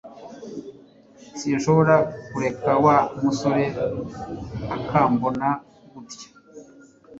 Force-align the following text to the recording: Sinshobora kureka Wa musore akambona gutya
Sinshobora 1.39 1.95
kureka 2.31 2.69
Wa 2.85 2.97
musore 3.21 3.65
akambona 4.75 5.47
gutya 5.91 6.27